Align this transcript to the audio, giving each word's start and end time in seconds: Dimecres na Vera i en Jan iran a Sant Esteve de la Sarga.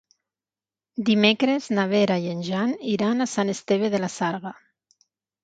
Dimecres 1.09 1.67
na 1.79 1.85
Vera 1.91 2.17
i 2.23 2.31
en 2.37 2.41
Jan 2.49 2.73
iran 2.95 3.27
a 3.27 3.29
Sant 3.35 3.53
Esteve 3.55 3.93
de 3.97 4.03
la 4.07 4.11
Sarga. 4.17 4.57